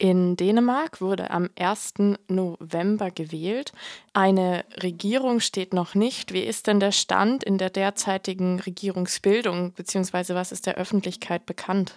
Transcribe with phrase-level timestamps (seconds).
[0.00, 1.92] In Dänemark wurde am 1.
[2.26, 3.74] November gewählt.
[4.14, 6.32] Eine Regierung steht noch nicht.
[6.32, 11.96] Wie ist denn der Stand in der derzeitigen Regierungsbildung, beziehungsweise was ist der Öffentlichkeit bekannt?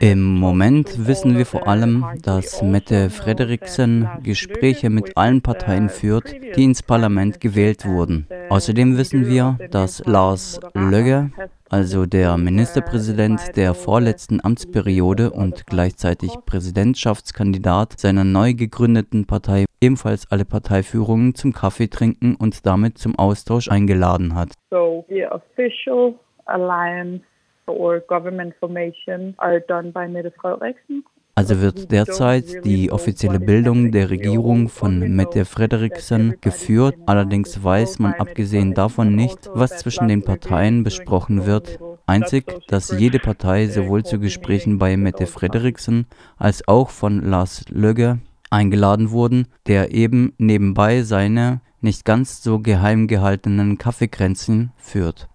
[0.00, 6.64] Im Moment wissen wir vor allem, dass Mette Frederiksen Gespräche mit allen Parteien führt, die
[6.64, 8.26] ins Parlament gewählt wurden.
[8.50, 11.30] Außerdem wissen wir, dass Lars Lögge,
[11.74, 20.44] also der Ministerpräsident der vorletzten Amtsperiode und gleichzeitig Präsidentschaftskandidat seiner neu gegründeten Partei, ebenfalls alle
[20.44, 24.50] Parteiführungen zum Kaffee trinken und damit zum Austausch eingeladen hat.
[24.70, 27.24] So the official alliance
[27.66, 31.04] or government formation are done by Mette Frederiksen.
[31.36, 36.94] Also wird derzeit die offizielle Bildung der Regierung von Mette Frederiksen geführt.
[37.06, 41.80] Allerdings weiß man abgesehen davon nicht, was zwischen den Parteien besprochen wird.
[42.06, 48.20] Einzig, dass jede Partei sowohl zu Gesprächen bei Mette Frederiksen als auch von Lars Lögge
[48.50, 55.28] eingeladen wurden, der eben nebenbei seine nicht ganz so geheim gehaltenen Kaffeekränzchen führt.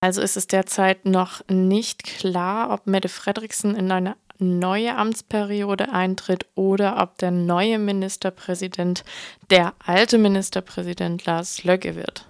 [0.00, 6.46] Also ist es derzeit noch nicht klar, ob Mette Frederiksen in eine neue Amtsperiode eintritt
[6.54, 9.04] oder ob der neue Ministerpräsident
[9.50, 12.26] der alte Ministerpräsident Lars Lögge wird.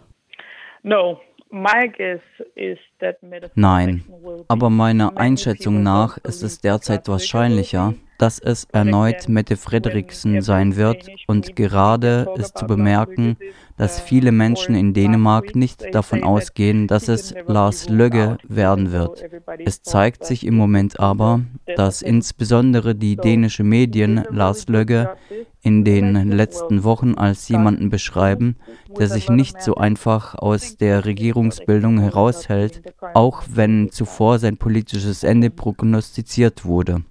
[3.54, 4.04] Nein,
[4.48, 11.08] aber meiner Einschätzung nach ist es derzeit wahrscheinlicher, dass es erneut Mette Frederiksen sein wird
[11.26, 13.38] und gerade ist zu bemerken,
[13.78, 19.24] dass viele Menschen in Dänemark nicht davon ausgehen, dass es Lars Lögge werden wird.
[19.64, 21.40] Es zeigt sich im Moment aber,
[21.76, 25.16] dass insbesondere die dänischen Medien Lars Lögge
[25.62, 28.56] in den letzten Wochen als jemanden beschreiben,
[28.98, 32.82] der sich nicht so einfach aus der Regierungsbildung heraushält,
[33.14, 37.02] auch wenn zuvor sein politisches Ende prognostiziert wurde.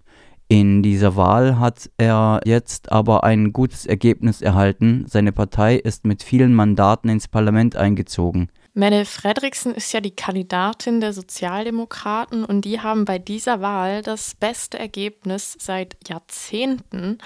[0.52, 5.06] In dieser Wahl hat er jetzt aber ein gutes Ergebnis erhalten.
[5.08, 8.50] Seine Partei ist mit vielen Mandaten ins Parlament eingezogen.
[8.74, 14.34] Mette Frederiksen ist ja die Kandidatin der Sozialdemokraten und die haben bei dieser Wahl das
[14.34, 17.20] beste Ergebnis seit Jahrzehnten.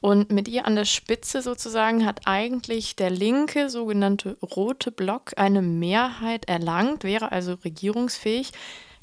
[0.00, 5.60] Und mit ihr an der Spitze sozusagen hat eigentlich der linke sogenannte rote Block eine
[5.60, 8.52] Mehrheit erlangt, wäre also regierungsfähig.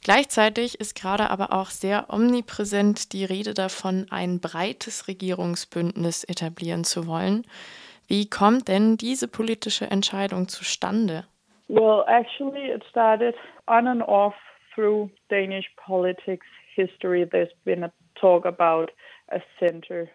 [0.03, 7.07] Gleichzeitig ist gerade aber auch sehr omnipräsent die Rede davon, ein breites Regierungsbündnis etablieren zu
[7.07, 7.45] wollen.
[8.07, 11.25] Wie kommt denn diese politische Entscheidung zustande?
[11.67, 13.35] Well, actually it started
[13.67, 14.33] on and off
[14.73, 16.45] through Danish politics
[16.75, 17.27] history.
[17.29, 18.91] There's been a talk about
[19.31, 20.09] a center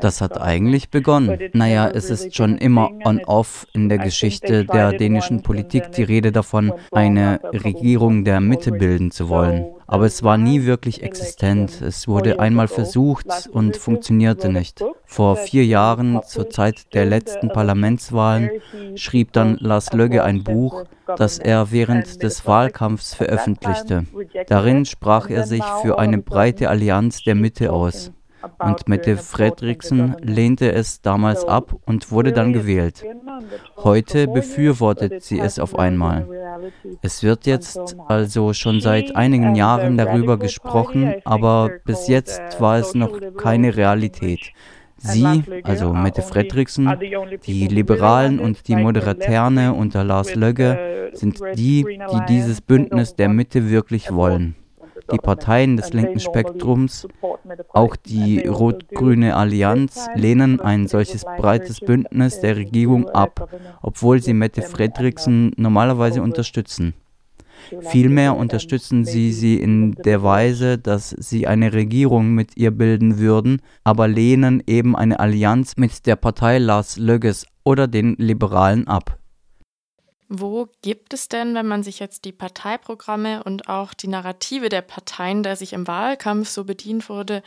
[0.00, 1.38] das hat eigentlich begonnen.
[1.54, 6.72] Naja, es ist schon immer on-off in der Geschichte der dänischen Politik die Rede davon,
[6.92, 9.66] eine Regierung der Mitte bilden zu wollen.
[9.86, 11.80] Aber es war nie wirklich existent.
[11.80, 14.84] Es wurde einmal versucht und funktionierte nicht.
[15.06, 18.50] Vor vier Jahren, zur Zeit der letzten Parlamentswahlen,
[18.96, 20.84] schrieb dann Lars Lögge ein Buch,
[21.16, 24.04] das er während des Wahlkampfs veröffentlichte.
[24.46, 28.12] Darin sprach er sich für eine breite Allianz der Mitte aus
[28.58, 33.04] und Mette Fredriksen lehnte es damals ab und wurde dann gewählt.
[33.76, 36.26] Heute befürwortet sie es auf einmal.
[37.02, 42.94] Es wird jetzt also schon seit einigen Jahren darüber gesprochen, aber bis jetzt war es
[42.94, 44.52] noch keine Realität.
[44.96, 46.90] Sie, also Mette Fredriksen,
[47.44, 53.68] die Liberalen und die Moderaterne unter Lars Lögge sind die, die dieses Bündnis der Mitte
[53.68, 54.56] wirklich wollen
[55.12, 57.06] die Parteien des linken Spektrums,
[57.72, 63.48] auch die Rot-Grüne Allianz, lehnen ein solches breites Bündnis der Regierung ab,
[63.82, 66.94] obwohl sie Mette Fredriksen normalerweise unterstützen.
[67.80, 73.62] Vielmehr unterstützen sie sie in der Weise, dass sie eine Regierung mit ihr bilden würden,
[73.84, 79.18] aber lehnen eben eine Allianz mit der Partei Lars Lögges oder den Liberalen ab.
[80.40, 84.82] Wo gibt es denn, wenn man sich jetzt die Parteiprogramme und auch die Narrative der
[84.82, 87.42] Parteien, der sich im Wahlkampf so bedient wurde,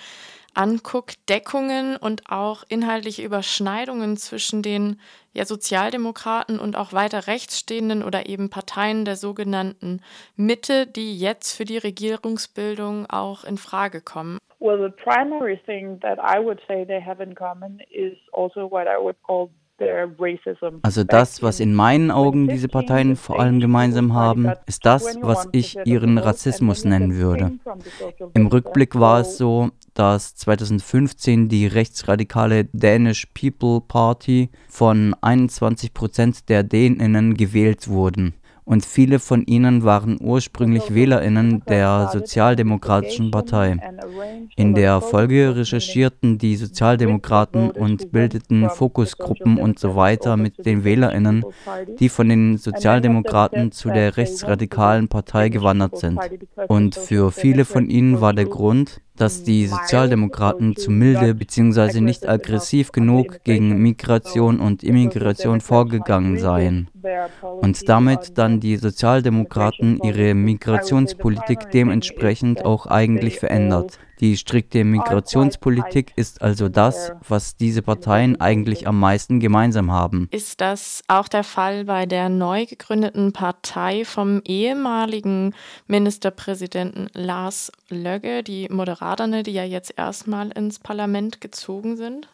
[0.54, 5.00] anguckt, Deckungen und auch inhaltliche Überschneidungen zwischen den
[5.34, 10.02] ja, Sozialdemokraten und auch weiter rechts stehenden oder eben Parteien der sogenannten
[10.36, 14.40] Mitte, die jetzt für die Regierungsbildung auch in Frage kommen?
[14.60, 18.88] Well, the primary thing that I would say they have in common is also what
[18.88, 19.52] I would call
[20.82, 25.48] also das, was in meinen Augen diese Parteien vor allem gemeinsam haben, ist das, was
[25.52, 27.52] ich ihren Rassismus nennen würde.
[28.34, 36.50] Im Rückblick war es so, dass 2015 die rechtsradikale Danish People Party von 21 Prozent
[36.50, 38.34] der Däninnen gewählt wurden.
[38.68, 43.78] Und viele von ihnen waren ursprünglich Wählerinnen der Sozialdemokratischen Partei.
[44.58, 51.46] In der Folge recherchierten die Sozialdemokraten und bildeten Fokusgruppen und so weiter mit den Wählerinnen,
[52.00, 56.20] die von den Sozialdemokraten zu der rechtsradikalen Partei gewandert sind.
[56.68, 62.02] Und für viele von ihnen war der Grund, dass die Sozialdemokraten zu milde bzw.
[62.02, 66.88] nicht aggressiv genug gegen Migration und Immigration vorgegangen seien
[67.62, 74.00] und damit dann die Sozialdemokraten ihre Migrationspolitik dementsprechend auch eigentlich verändert.
[74.20, 80.28] Die strikte Migrationspolitik ist also das, was diese Parteien eigentlich am meisten gemeinsam haben.
[80.32, 85.54] Ist das auch der Fall bei der neu gegründeten Partei vom ehemaligen
[85.86, 92.28] Ministerpräsidenten Lars Lögge, die Moderaterne, die ja jetzt erstmal ins Parlament gezogen sind?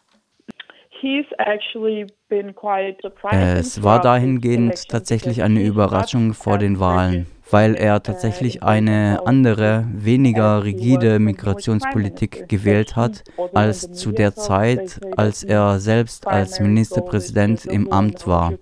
[3.30, 10.64] Es war dahingehend tatsächlich eine Überraschung vor den Wahlen weil er tatsächlich eine andere, weniger
[10.64, 18.26] rigide Migrationspolitik gewählt hat als zu der Zeit, als er selbst als Ministerpräsident im Amt
[18.26, 18.54] war.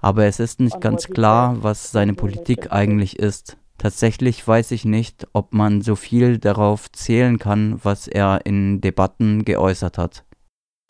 [0.00, 3.56] Aber es ist nicht ganz klar, was seine Politik eigentlich ist.
[3.78, 9.44] Tatsächlich weiß ich nicht, ob man so viel darauf zählen kann, was er in Debatten
[9.44, 10.24] geäußert hat.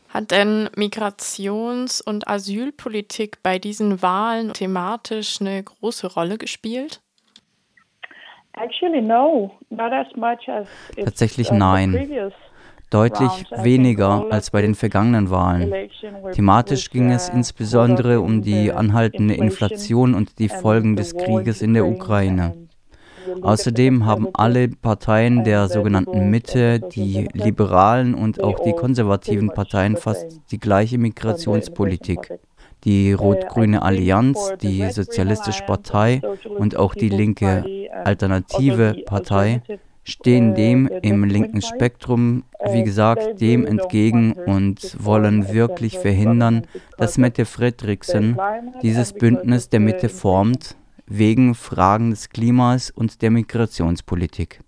[0.09, 7.01] Hat denn Migrations- und Asylpolitik bei diesen Wahlen thematisch eine große Rolle gespielt?
[10.95, 12.31] Tatsächlich uh, nein.
[12.89, 15.71] Deutlich weniger als bei den vergangenen Wahlen.
[16.33, 21.73] Thematisch ging es uh, insbesondere um die anhaltende Inflation und die Folgen des Krieges in
[21.73, 22.55] der Ukraine.
[23.41, 30.41] Außerdem haben alle Parteien der sogenannten Mitte, die liberalen und auch die konservativen Parteien fast
[30.51, 32.39] die gleiche Migrationspolitik
[32.83, 36.21] die Rot-Grüne Allianz, die Sozialistische Partei
[36.57, 39.61] und auch die linke Alternative Partei
[40.03, 46.65] stehen dem im linken Spektrum, wie gesagt, dem entgegen und wollen wirklich verhindern,
[46.97, 48.37] dass Mette Fredriksen
[48.81, 50.75] dieses Bündnis der Mitte formt,
[51.05, 54.61] wegen Fragen des Klimas und der Migrationspolitik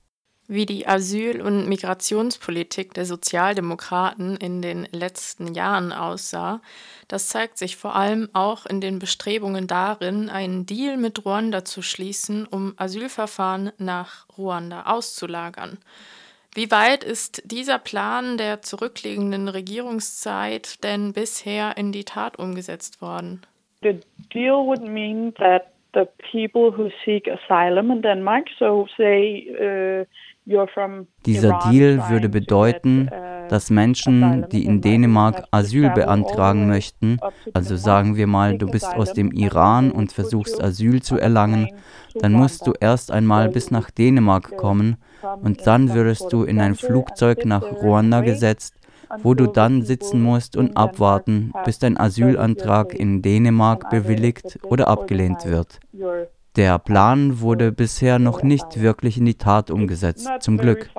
[0.51, 6.59] wie die Asyl- und Migrationspolitik der Sozialdemokraten in den letzten Jahren aussah,
[7.07, 11.81] das zeigt sich vor allem auch in den Bestrebungen darin, einen Deal mit Ruanda zu
[11.81, 15.77] schließen, um Asylverfahren nach Ruanda auszulagern.
[16.53, 23.41] Wie weit ist dieser Plan der zurückliegenden Regierungszeit denn bisher in die Tat umgesetzt worden?
[23.81, 24.01] The
[24.33, 30.05] deal would mean that the people who seek asylum in Denmark, so say uh,
[31.25, 37.19] dieser Deal würde bedeuten, uh, dass Menschen, die in Dänemark Asyl beantragen möchten,
[37.53, 41.67] also sagen wir mal, du bist aus dem Iran und versuchst Asyl zu erlangen,
[42.15, 44.97] dann musst du erst einmal bis nach Dänemark kommen
[45.41, 48.75] und dann würdest du in ein Flugzeug nach Ruanda gesetzt,
[49.21, 55.45] wo du dann sitzen musst und abwarten, bis dein Asylantrag in Dänemark bewilligt oder abgelehnt
[55.45, 55.79] wird.
[56.57, 60.89] Der Plan wurde bisher noch nicht wirklich in die Tat umgesetzt, zum Glück.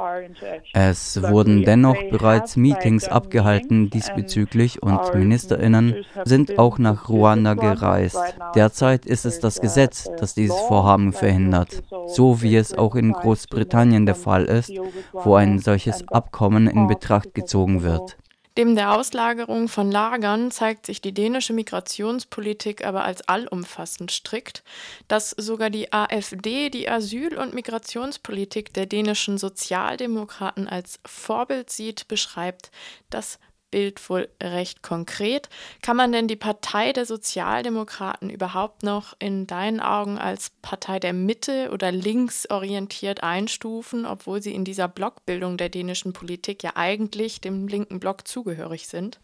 [0.73, 8.19] Es wurden dennoch bereits Meetings abgehalten diesbezüglich und Ministerinnen sind auch nach Ruanda gereist.
[8.55, 14.07] Derzeit ist es das Gesetz, das dieses Vorhaben verhindert, so wie es auch in Großbritannien
[14.07, 14.73] der Fall ist,
[15.13, 18.17] wo ein solches Abkommen in Betracht gezogen wird.
[18.55, 24.63] Neben der Auslagerung von Lagern zeigt sich die dänische Migrationspolitik aber als allumfassend strikt,
[25.09, 32.71] dass sogar die AfD die Asyl- und Migrationspolitik der dänischen Sozialdemokraten als Vorbild sieht, beschreibt
[33.09, 33.39] das
[33.73, 35.49] Bild wohl recht konkret.
[35.83, 41.13] Kann man denn die Partei der Sozialdemokraten überhaupt noch in deinen Augen als Partei der
[41.13, 47.67] Mitte oder linksorientiert einstufen, obwohl sie in dieser Blockbildung der dänischen Politik ja eigentlich dem
[47.67, 49.19] linken Block zugehörig sind?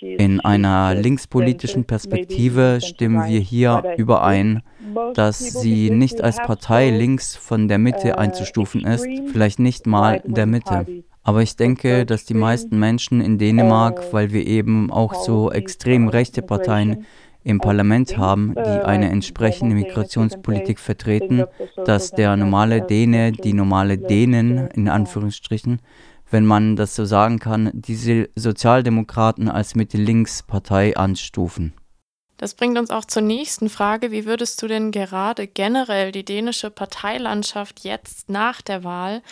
[0.00, 4.62] In einer linkspolitischen Perspektive stimmen wir hier überein,
[5.14, 10.20] dass sie nicht als Partei links von der Mitte uh, einzustufen ist, vielleicht nicht mal
[10.24, 11.04] der Mitte.
[11.28, 15.52] Aber ich denke, dass die meisten Menschen in Dänemark, äh, weil wir eben auch so
[15.52, 17.04] extrem rechte Parteien
[17.44, 21.44] im Parlament haben, die äh, eine entsprechende Migrationspolitik vertreten,
[21.84, 25.82] dass der normale Däne, die normale Dänen in Anführungsstrichen,
[26.30, 31.74] wenn man das so sagen kann, diese Sozialdemokraten als Mitte-Links-Partei anstufen.
[32.38, 34.12] Das bringt uns auch zur nächsten Frage.
[34.12, 39.22] Wie würdest du denn gerade generell die dänische Parteilandschaft jetzt nach der Wahl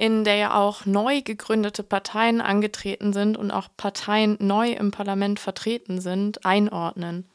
[0.00, 5.38] in der ja auch neu gegründete Parteien angetreten sind und auch Parteien neu im Parlament
[5.38, 7.28] vertreten sind, einordnen?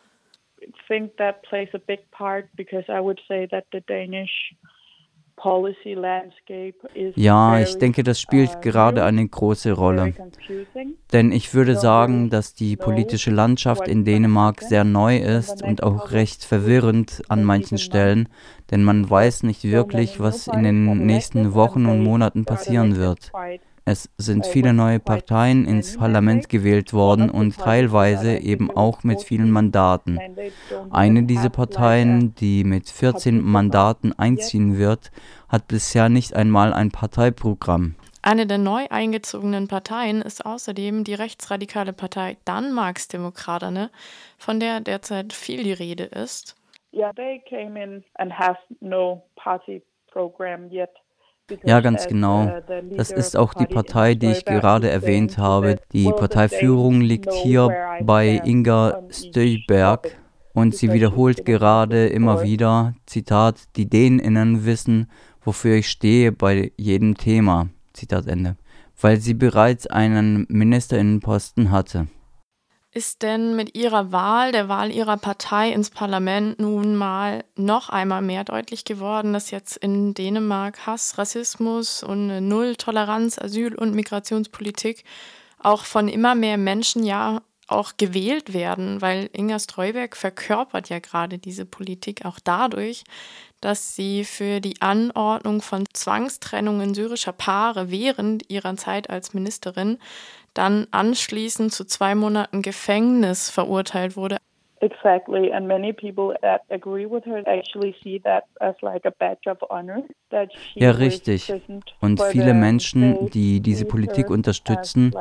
[0.88, 4.56] think that plays a big part because I would say that the Danish
[7.16, 10.14] ja, ich denke, das spielt uh, gerade eine große Rolle.
[11.12, 16.12] Denn ich würde sagen, dass die politische Landschaft in Dänemark sehr neu ist und auch
[16.12, 18.30] recht verwirrend an manchen Stellen,
[18.72, 23.32] denn man weiß nicht wirklich, was in den nächsten Wochen und Monaten passieren wird.
[23.88, 29.52] Es sind viele neue Parteien ins Parlament gewählt worden und teilweise eben auch mit vielen
[29.52, 30.20] Mandaten.
[30.90, 35.12] Eine dieser Parteien, die mit 14 Mandaten einziehen wird,
[35.50, 37.94] hat bisher nicht einmal ein Parteiprogramm.
[38.24, 43.92] Eine der neu eingezogenen Parteien ist außerdem die rechtsradikale Partei Danmarksdemokraterne,
[44.40, 46.56] von der derzeit viel die Rede ist.
[46.92, 50.90] Yeah, they came in and have no party program yet.
[51.64, 52.52] Ja, ganz genau.
[52.96, 55.78] Das ist auch die Partei, die ich gerade erwähnt habe.
[55.94, 57.70] Die Parteiführung liegt hier
[58.02, 60.18] bei Inga Støjberg
[60.54, 65.12] und sie wiederholt gerade immer wieder, Zitat, die Däninnen wissen,
[65.42, 68.56] wofür ich stehe bei jedem Thema, Zitat Ende,
[69.00, 72.08] weil sie bereits einen Ministerinnenposten hatte.
[72.96, 78.22] Ist denn mit ihrer Wahl, der Wahl ihrer Partei ins Parlament nun mal noch einmal
[78.22, 85.04] mehr deutlich geworden, dass jetzt in Dänemark Hass, Rassismus und Null-Toleranz, Asyl- und Migrationspolitik
[85.60, 91.38] auch von immer mehr Menschen ja auch gewählt werden, weil Inga Streuberg verkörpert ja gerade
[91.38, 93.04] diese Politik auch dadurch,
[93.62, 99.98] dass sie für die Anordnung von Zwangstrennungen syrischer Paare während ihrer Zeit als Ministerin
[100.54, 104.38] dann anschließend zu zwei Monaten Gefängnis verurteilt wurde.
[104.86, 109.48] Exactly, and many people that agree with her actually see that as like a badge
[109.48, 110.04] of honor.
[110.30, 111.52] That she ja, richtig.
[112.02, 115.12] Und viele Menschen, die diese Politik unterstützen,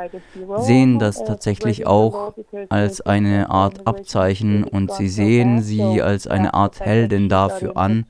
[0.59, 2.35] sehen das tatsächlich auch
[2.69, 8.05] als eine Art Abzeichen und sie sehen sie als eine Art Heldin dafür an,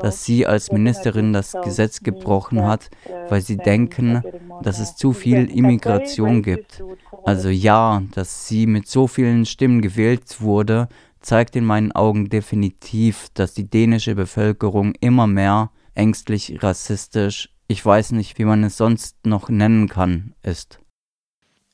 [0.00, 2.90] dass sie als Ministerin das Gesetz gebrochen hat,
[3.28, 4.24] weil sie denken,
[4.62, 6.82] dass es zu viel Immigration gibt.
[7.24, 10.88] Also ja, dass sie mit so vielen Stimmen gewählt wurde,
[11.20, 18.12] zeigt in meinen Augen definitiv, dass die dänische Bevölkerung immer mehr ängstlich, rassistisch, ich weiß
[18.12, 20.80] nicht, wie man es sonst noch nennen kann, ist.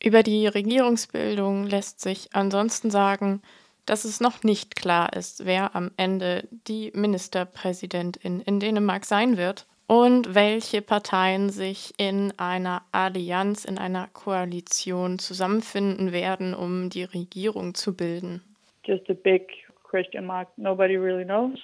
[0.03, 3.43] Über die Regierungsbildung lässt sich ansonsten sagen,
[3.85, 9.67] dass es noch nicht klar ist, wer am Ende die Ministerpräsidentin in Dänemark sein wird
[9.87, 17.75] und welche Parteien sich in einer Allianz, in einer Koalition zusammenfinden werden, um die Regierung
[17.75, 18.43] zu bilden.
[18.85, 19.43] Just a big
[19.83, 20.49] question mark.
[20.57, 21.59] Nobody really knows.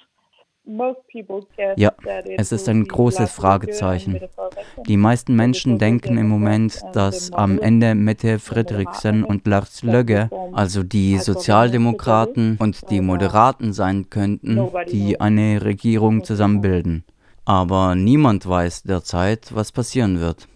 [1.77, 1.93] Ja,
[2.37, 4.19] es ist ein großes Fragezeichen.
[4.85, 10.83] Die meisten Menschen denken im Moment, dass am Ende Mette Frederiksen und Lars Lögge, also
[10.83, 17.03] die Sozialdemokraten und die Moderaten sein könnten, die eine Regierung zusammenbilden.
[17.45, 20.47] Aber niemand weiß derzeit, was passieren wird.